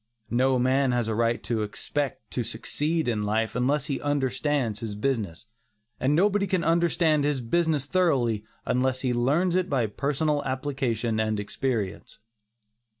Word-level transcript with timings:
No 0.31 0.57
man 0.57 0.93
has 0.93 1.07
a 1.07 1.13
right 1.13 1.43
to 1.43 1.61
expect 1.61 2.31
to 2.31 2.43
succeed 2.43 3.07
in 3.07 3.21
life 3.21 3.55
unless 3.55 3.85
he 3.85 4.01
understands 4.01 4.79
his 4.79 4.95
business, 4.95 5.45
and 5.99 6.15
nobody 6.15 6.47
can 6.47 6.63
understand 6.63 7.23
his 7.23 7.39
business 7.39 7.85
thoroughly 7.85 8.43
unless 8.65 9.01
he 9.01 9.13
learns 9.13 9.53
it 9.53 9.69
by 9.69 9.85
personal 9.85 10.43
application 10.43 11.19
and 11.19 11.39
experience. 11.39 12.17